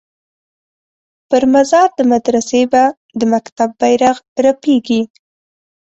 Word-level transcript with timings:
پر 1.29 1.43
مزار 1.53 1.89
د 1.99 2.01
مدرسې 2.11 2.61
به 2.71 2.83
د 3.19 3.21
مکتب 3.33 3.69
بیرغ 3.79 4.17
رپیږي 4.45 5.01